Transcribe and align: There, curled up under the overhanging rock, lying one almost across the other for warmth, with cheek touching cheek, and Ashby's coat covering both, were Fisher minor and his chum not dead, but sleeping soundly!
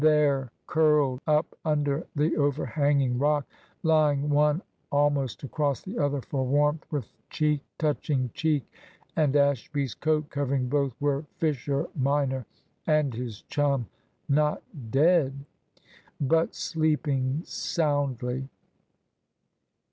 There, 0.03 0.49
curled 0.65 1.19
up 1.27 1.55
under 1.63 2.07
the 2.15 2.35
overhanging 2.35 3.19
rock, 3.19 3.45
lying 3.83 4.29
one 4.31 4.63
almost 4.91 5.43
across 5.43 5.83
the 5.83 5.99
other 5.99 6.21
for 6.21 6.43
warmth, 6.43 6.91
with 6.91 7.13
cheek 7.29 7.61
touching 7.77 8.31
cheek, 8.33 8.65
and 9.15 9.35
Ashby's 9.35 9.93
coat 9.93 10.31
covering 10.31 10.69
both, 10.69 10.95
were 10.99 11.25
Fisher 11.37 11.87
minor 11.95 12.47
and 12.87 13.13
his 13.13 13.43
chum 13.43 13.85
not 14.27 14.63
dead, 14.89 15.45
but 16.19 16.55
sleeping 16.55 17.43
soundly! 17.45 18.49